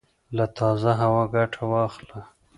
له 0.37 0.45
تازه 0.57 0.91
هوا 1.01 1.23
ګټه 1.35 1.61
واخله 1.71 2.19